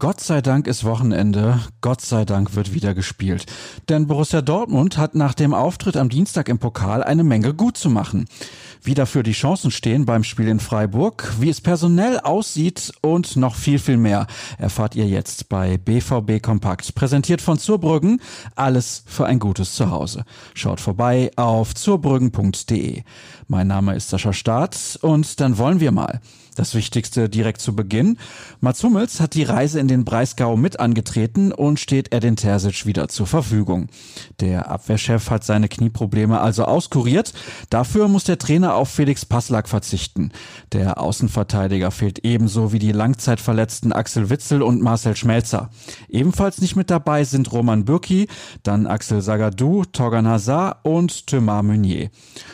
Gott 0.00 0.20
sei 0.20 0.42
Dank 0.42 0.68
ist 0.68 0.84
Wochenende. 0.84 1.58
Gott 1.80 2.00
sei 2.02 2.24
Dank 2.24 2.54
wird 2.54 2.72
wieder 2.72 2.94
gespielt. 2.94 3.46
Denn 3.88 4.06
Borussia 4.06 4.42
Dortmund 4.42 4.96
hat 4.96 5.16
nach 5.16 5.34
dem 5.34 5.52
Auftritt 5.52 5.96
am 5.96 6.08
Dienstag 6.08 6.48
im 6.48 6.60
Pokal 6.60 7.02
eine 7.02 7.24
Menge 7.24 7.52
gut 7.52 7.76
zu 7.76 7.90
machen. 7.90 8.28
Wie 8.80 8.94
dafür 8.94 9.24
die 9.24 9.32
Chancen 9.32 9.72
stehen 9.72 10.06
beim 10.06 10.22
Spiel 10.22 10.46
in 10.46 10.60
Freiburg, 10.60 11.34
wie 11.40 11.48
es 11.48 11.60
personell 11.60 12.20
aussieht 12.20 12.92
und 13.00 13.34
noch 13.34 13.56
viel, 13.56 13.80
viel 13.80 13.96
mehr 13.96 14.28
erfahrt 14.56 14.94
ihr 14.94 15.08
jetzt 15.08 15.48
bei 15.48 15.78
BVB 15.78 16.40
Kompakt. 16.40 16.94
Präsentiert 16.94 17.42
von 17.42 17.58
Zurbrüggen. 17.58 18.20
Alles 18.54 19.02
für 19.04 19.26
ein 19.26 19.40
gutes 19.40 19.74
Zuhause. 19.74 20.24
Schaut 20.54 20.80
vorbei 20.80 21.32
auf 21.34 21.74
zurbrüggen.de. 21.74 23.02
Mein 23.48 23.66
Name 23.66 23.96
ist 23.96 24.10
Sascha 24.10 24.32
Staat 24.32 24.96
und 25.02 25.40
dann 25.40 25.58
wollen 25.58 25.80
wir 25.80 25.90
mal. 25.90 26.20
Das 26.54 26.74
Wichtigste 26.74 27.28
direkt 27.28 27.60
zu 27.60 27.74
Beginn. 27.74 28.18
Mats 28.60 28.82
Hummels 28.82 29.20
hat 29.20 29.34
die 29.34 29.44
Reise 29.44 29.78
in 29.78 29.86
den 29.88 30.04
Breisgau 30.04 30.56
mit 30.56 30.78
angetreten 30.78 31.52
und 31.52 31.80
steht 31.80 32.14
Edin 32.14 32.36
Terzic 32.36 32.86
wieder 32.86 33.08
zur 33.08 33.26
Verfügung. 33.26 33.88
Der 34.40 34.70
Abwehrchef 34.70 35.30
hat 35.30 35.44
seine 35.44 35.68
Knieprobleme 35.68 36.40
also 36.40 36.64
auskuriert. 36.64 37.32
Dafür 37.70 38.08
muss 38.08 38.24
der 38.24 38.38
Trainer 38.38 38.74
auf 38.74 38.88
Felix 38.88 39.24
Passlack 39.24 39.68
verzichten. 39.68 40.30
Der 40.72 41.00
Außenverteidiger 41.00 41.90
fehlt 41.90 42.24
ebenso 42.24 42.72
wie 42.72 42.78
die 42.78 42.92
langzeitverletzten 42.92 43.92
Axel 43.92 44.30
Witzel 44.30 44.62
und 44.62 44.82
Marcel 44.82 45.16
Schmelzer. 45.16 45.70
Ebenfalls 46.08 46.60
nicht 46.60 46.76
mit 46.76 46.90
dabei 46.90 47.24
sind 47.24 47.50
Roman 47.52 47.84
Bürki, 47.84 48.28
dann 48.62 48.86
Axel 48.86 49.22
Sagadou, 49.22 49.84
Torgan 49.84 50.28
Hazard 50.28 50.84
und 50.84 51.26
Thomas 51.26 51.64
Meunier. 51.64 52.10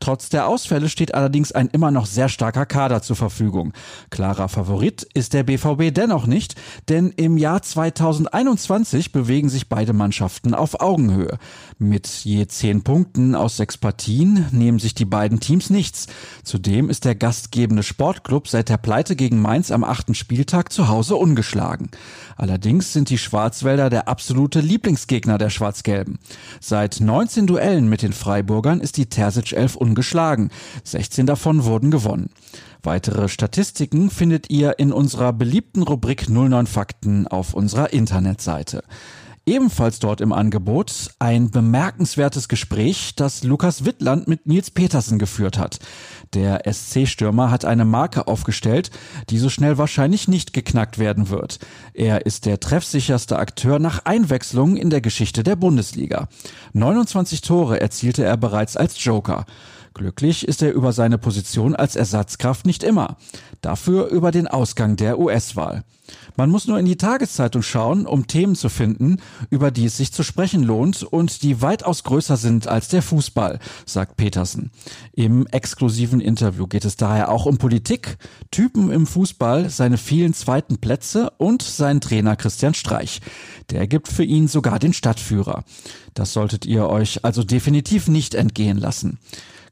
Trotz 0.00 0.28
der 0.28 0.48
Ausfälle 0.48 0.88
steht 0.88 1.14
allerdings 1.14 1.52
ein 1.52 1.68
immer 1.68 1.90
noch 1.90 2.06
sehr 2.06 2.28
starker 2.28 2.66
Kader 2.66 3.02
zur 3.02 3.16
Verfügung. 3.16 3.72
Klarer 4.10 4.48
Favorit 4.48 5.06
ist 5.14 5.32
der 5.32 5.42
BVB 5.42 5.92
dennoch 5.92 6.26
nicht, 6.26 6.54
denn 6.88 7.12
im 7.16 7.36
Jahr 7.38 7.62
2021 7.62 9.12
bewegen 9.12 9.48
sich 9.48 9.68
beide 9.68 9.92
Mannschaften 9.92 10.54
auf 10.54 10.80
Augenhöhe. 10.80 11.38
Mit 11.78 12.06
je 12.06 12.46
zehn 12.46 12.84
Punkten 12.84 13.34
aus 13.34 13.56
sechs 13.56 13.76
Partien 13.76 14.46
nehmen 14.52 14.78
sich 14.78 14.94
die 14.94 15.04
beiden 15.04 15.40
Teams 15.40 15.70
nichts. 15.70 16.06
Zudem 16.44 16.90
ist 16.90 17.04
der 17.04 17.14
gastgebende 17.14 17.82
Sportclub 17.82 18.48
seit 18.48 18.68
der 18.68 18.76
Pleite 18.76 19.16
gegen 19.16 19.40
Mainz 19.40 19.70
am 19.70 19.84
achten 19.84 20.14
Spieltag 20.14 20.72
zu 20.72 20.88
Hause 20.88 21.16
ungeschlagen. 21.16 21.90
Allerdings 22.36 22.92
sind 22.92 23.08
die 23.10 23.18
Schwarzwälder 23.18 23.88
der 23.88 24.08
absolute 24.08 24.60
Lieblingsgegner 24.60 25.38
der 25.38 25.50
Schwarz-Gelben. 25.50 26.18
Seit 26.60 27.00
19 27.00 27.46
Duellen 27.46 27.88
mit 27.88 28.02
den 28.02 28.12
Freiburgern 28.12 28.80
ist 28.80 28.98
die 28.98 29.06
Terzic 29.06 29.52
11 29.52 29.76
ungeschlagen. 29.76 30.50
16 30.84 31.26
davon 31.26 31.64
wurden 31.64 31.90
gewonnen. 31.90 32.30
Weitere 32.86 33.28
Statistiken 33.28 34.10
findet 34.10 34.48
ihr 34.48 34.78
in 34.78 34.92
unserer 34.92 35.32
beliebten 35.32 35.82
Rubrik 35.82 36.28
09 36.28 36.68
Fakten 36.68 37.26
auf 37.26 37.52
unserer 37.52 37.92
Internetseite. 37.92 38.84
Ebenfalls 39.44 39.98
dort 39.98 40.20
im 40.20 40.32
Angebot 40.32 41.10
ein 41.18 41.50
bemerkenswertes 41.50 42.46
Gespräch, 42.46 43.16
das 43.16 43.42
Lukas 43.42 43.84
Wittland 43.84 44.28
mit 44.28 44.46
Nils 44.46 44.70
Petersen 44.70 45.18
geführt 45.18 45.58
hat. 45.58 45.80
Der 46.32 46.62
SC-Stürmer 46.72 47.50
hat 47.50 47.64
eine 47.64 47.84
Marke 47.84 48.28
aufgestellt, 48.28 48.92
die 49.30 49.38
so 49.38 49.48
schnell 49.48 49.78
wahrscheinlich 49.78 50.28
nicht 50.28 50.52
geknackt 50.52 50.98
werden 50.98 51.28
wird. 51.28 51.58
Er 51.92 52.24
ist 52.24 52.46
der 52.46 52.60
treffsicherste 52.60 53.36
Akteur 53.36 53.80
nach 53.80 54.04
Einwechslung 54.04 54.76
in 54.76 54.90
der 54.90 55.00
Geschichte 55.00 55.42
der 55.42 55.56
Bundesliga. 55.56 56.28
29 56.72 57.40
Tore 57.40 57.80
erzielte 57.80 58.22
er 58.22 58.36
bereits 58.36 58.76
als 58.76 59.02
Joker. 59.02 59.44
Glücklich 59.96 60.46
ist 60.46 60.60
er 60.60 60.74
über 60.74 60.92
seine 60.92 61.16
Position 61.16 61.74
als 61.74 61.96
Ersatzkraft 61.96 62.66
nicht 62.66 62.82
immer. 62.82 63.16
Dafür 63.62 64.08
über 64.08 64.30
den 64.30 64.46
Ausgang 64.46 64.96
der 64.96 65.18
US-Wahl. 65.18 65.84
Man 66.36 66.50
muss 66.50 66.66
nur 66.66 66.78
in 66.78 66.84
die 66.84 66.98
Tageszeitung 66.98 67.62
schauen, 67.62 68.04
um 68.04 68.26
Themen 68.26 68.56
zu 68.56 68.68
finden, 68.68 69.22
über 69.48 69.70
die 69.70 69.86
es 69.86 69.96
sich 69.96 70.12
zu 70.12 70.22
sprechen 70.22 70.62
lohnt 70.62 71.02
und 71.02 71.42
die 71.42 71.62
weitaus 71.62 72.04
größer 72.04 72.36
sind 72.36 72.68
als 72.68 72.88
der 72.88 73.00
Fußball, 73.00 73.58
sagt 73.86 74.18
Petersen. 74.18 74.70
Im 75.14 75.46
exklusiven 75.46 76.20
Interview 76.20 76.66
geht 76.66 76.84
es 76.84 76.96
daher 76.96 77.30
auch 77.30 77.46
um 77.46 77.56
Politik, 77.56 78.18
Typen 78.50 78.90
im 78.90 79.06
Fußball, 79.06 79.70
seine 79.70 79.96
vielen 79.96 80.34
zweiten 80.34 80.76
Plätze 80.76 81.30
und 81.38 81.62
seinen 81.62 82.02
Trainer 82.02 82.36
Christian 82.36 82.74
Streich. 82.74 83.22
Der 83.70 83.86
gibt 83.86 84.08
für 84.08 84.24
ihn 84.24 84.46
sogar 84.46 84.78
den 84.78 84.92
Stadtführer. 84.92 85.64
Das 86.12 86.34
solltet 86.34 86.66
ihr 86.66 86.86
euch 86.86 87.24
also 87.24 87.42
definitiv 87.42 88.08
nicht 88.08 88.34
entgehen 88.34 88.76
lassen. 88.76 89.18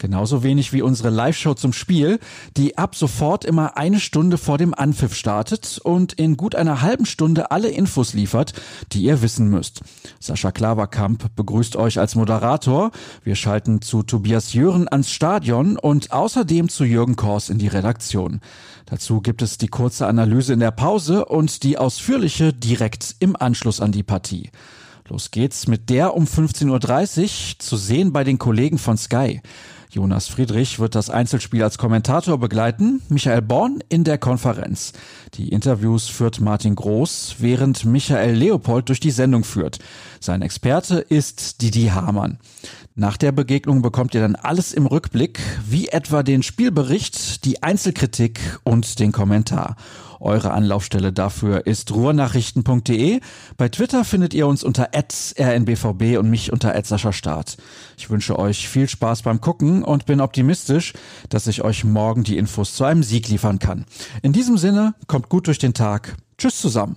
Genauso 0.00 0.42
wenig 0.42 0.72
wie 0.72 0.80
unsere 0.80 1.10
Live-Show 1.10 1.52
zum 1.52 1.74
Spiel, 1.74 2.20
die 2.56 2.78
ab 2.78 2.96
sofort 2.96 3.44
immer 3.44 3.76
eine 3.76 4.00
Stunde 4.00 4.38
vor 4.38 4.56
dem 4.56 4.72
Anpfiff 4.72 5.14
startet 5.14 5.78
und 5.84 6.14
in 6.14 6.38
gut 6.38 6.54
einer 6.54 6.80
halben 6.80 7.04
Stunde 7.04 7.50
alle 7.50 7.68
Infos 7.68 8.14
liefert, 8.14 8.54
die 8.92 9.02
ihr 9.02 9.20
wissen 9.20 9.48
müsst. 9.50 9.82
Sascha 10.18 10.52
Klaverkamp 10.52 11.36
begrüßt 11.36 11.76
euch 11.76 11.98
als 11.98 12.14
Moderator. 12.14 12.92
Wir 13.24 13.34
schalten 13.34 13.82
zu 13.82 14.02
Tobias 14.02 14.54
Jören 14.54 14.88
ans 14.88 15.10
Stadion 15.10 15.76
und 15.76 16.12
außerdem 16.12 16.70
zu 16.70 16.84
Jürgen 16.84 17.16
Kors 17.16 17.50
in 17.50 17.58
die 17.58 17.68
Redaktion. 17.68 18.40
Dazu 18.86 19.20
gibt 19.20 19.42
es 19.42 19.58
die 19.58 19.68
kurze 19.68 20.06
Analyse 20.06 20.54
in 20.54 20.60
der 20.60 20.70
Pause 20.70 21.26
und 21.26 21.62
die 21.62 21.76
ausführliche 21.76 22.54
direkt 22.54 23.16
im 23.18 23.36
Anschluss 23.36 23.82
an 23.82 23.92
die 23.92 24.02
Partie. 24.02 24.50
Los 25.10 25.30
geht's 25.30 25.66
mit 25.66 25.90
der 25.90 26.14
um 26.14 26.24
15.30 26.24 27.22
Uhr 27.22 27.58
zu 27.58 27.76
sehen 27.76 28.14
bei 28.14 28.24
den 28.24 28.38
Kollegen 28.38 28.78
von 28.78 28.96
Sky. 28.96 29.42
Jonas 29.92 30.28
Friedrich 30.28 30.78
wird 30.78 30.94
das 30.94 31.10
Einzelspiel 31.10 31.64
als 31.64 31.76
Kommentator 31.76 32.38
begleiten, 32.38 33.02
Michael 33.08 33.42
Born 33.42 33.82
in 33.88 34.04
der 34.04 34.18
Konferenz. 34.18 34.92
Die 35.34 35.48
Interviews 35.48 36.06
führt 36.06 36.40
Martin 36.40 36.76
Groß, 36.76 37.36
während 37.40 37.84
Michael 37.84 38.36
Leopold 38.36 38.88
durch 38.88 39.00
die 39.00 39.10
Sendung 39.10 39.42
führt. 39.42 39.80
Sein 40.20 40.42
Experte 40.42 41.00
ist 41.00 41.60
Didi 41.60 41.88
Hamann. 41.88 42.38
Nach 42.94 43.16
der 43.16 43.32
Begegnung 43.32 43.82
bekommt 43.82 44.14
ihr 44.14 44.20
dann 44.20 44.36
alles 44.36 44.72
im 44.72 44.86
Rückblick, 44.86 45.40
wie 45.68 45.88
etwa 45.88 46.22
den 46.22 46.44
Spielbericht, 46.44 47.44
die 47.44 47.62
Einzelkritik 47.64 48.38
und 48.62 49.00
den 49.00 49.10
Kommentar. 49.10 49.74
Eure 50.20 50.50
Anlaufstelle 50.50 51.14
dafür 51.14 51.66
ist 51.66 51.92
ruhrnachrichten.de. 51.92 53.20
Bei 53.56 53.68
Twitter 53.70 54.04
findet 54.04 54.34
ihr 54.34 54.46
uns 54.46 54.62
unter 54.62 54.90
rnbvb 54.92 56.18
und 56.18 56.28
mich 56.28 56.52
unter 56.52 56.74
Start. 57.12 57.56
Ich 57.96 58.10
wünsche 58.10 58.38
euch 58.38 58.68
viel 58.68 58.86
Spaß 58.86 59.22
beim 59.22 59.40
Gucken 59.40 59.79
und 59.82 60.06
bin 60.06 60.20
optimistisch, 60.20 60.92
dass 61.28 61.46
ich 61.46 61.62
euch 61.62 61.84
morgen 61.84 62.24
die 62.24 62.38
Infos 62.38 62.74
zu 62.74 62.84
einem 62.84 63.02
Sieg 63.02 63.28
liefern 63.28 63.58
kann. 63.58 63.86
In 64.22 64.32
diesem 64.32 64.58
Sinne, 64.58 64.94
kommt 65.06 65.28
gut 65.28 65.46
durch 65.46 65.58
den 65.58 65.74
Tag. 65.74 66.16
Tschüss 66.38 66.60
zusammen. 66.60 66.96